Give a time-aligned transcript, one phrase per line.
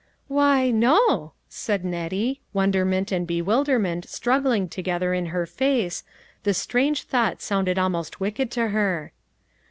[0.27, 6.03] "Why, no," said Nettie, wonderment and be wilderment struggling together in her face,
[6.41, 9.11] this etrange thought sounded almost wicked to her.